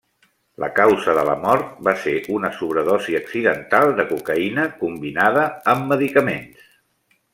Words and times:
La 0.61 0.67
causa 0.77 1.13
de 1.17 1.25
la 1.27 1.33
mort 1.41 1.67
va 1.87 1.93
ser 2.05 2.13
una 2.37 2.51
sobredosi 2.61 3.17
accidental 3.19 3.93
de 4.01 4.07
cocaïna 4.13 4.65
combinada 4.83 5.45
amb 5.75 5.87
medicaments. 5.93 6.65